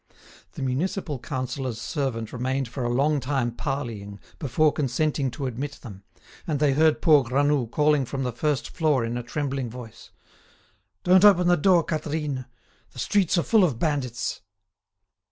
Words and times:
The 0.53 0.63
municipal 0.63 1.19
councillor's 1.19 1.79
servant 1.79 2.33
remained 2.33 2.67
for 2.67 2.83
a 2.83 2.89
long 2.89 3.19
time 3.19 3.51
parleying 3.51 4.19
before 4.39 4.73
consenting 4.73 5.29
to 5.29 5.45
admit 5.45 5.73
them, 5.83 6.03
and 6.47 6.59
they 6.59 6.73
heard 6.73 7.03
poor 7.03 7.21
Granoux 7.23 7.67
calling 7.67 8.05
from 8.05 8.23
the 8.23 8.31
first 8.31 8.71
floor 8.71 9.05
in 9.05 9.15
a 9.15 9.21
trembling 9.21 9.69
voice: 9.69 10.09
"Don't 11.03 11.23
open 11.23 11.47
the 11.47 11.55
door, 11.55 11.83
Catherine! 11.83 12.45
The 12.93 12.97
streets 12.97 13.37
are 13.37 13.43
full 13.43 13.63
of 13.63 13.77
bandits." 13.77 14.41